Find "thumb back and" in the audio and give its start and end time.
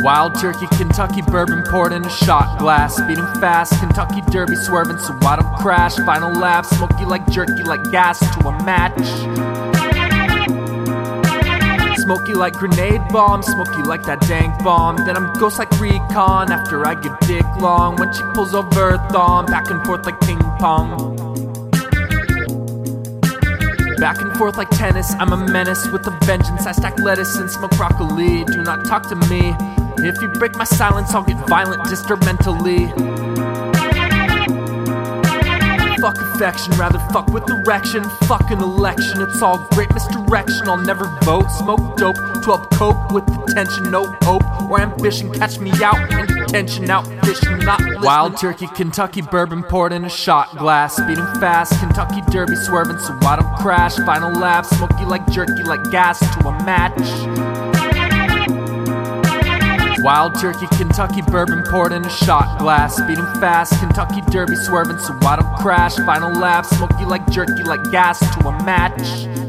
19.10-19.84